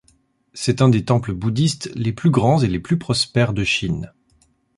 [0.55, 4.11] C'est un des temples bouddhistes les plus grands et les plus prospères de Chine.